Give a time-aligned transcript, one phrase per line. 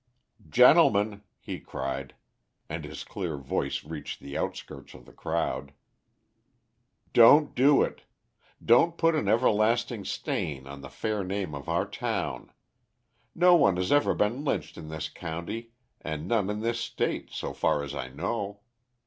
[0.49, 2.15] "Gentlemen," he cried
[2.67, 5.73] and his clear voice reached the outskirts of the crowd
[7.13, 8.01] "don't do it.
[8.65, 12.51] Don't put an everlasting stain on the fair name of our town.
[13.35, 15.69] No one has ever been lynched in this county
[16.01, 18.61] and none in this State, so far as I know.